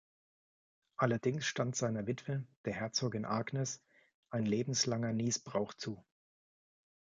[0.97, 3.83] Allerdings stand seiner Witwe, der Herzogin Agnes
[4.31, 6.03] ein lebenslanger Nießbrauch zu.